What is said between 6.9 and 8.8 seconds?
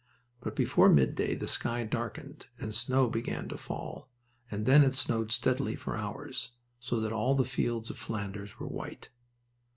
that all the fields of Flanders were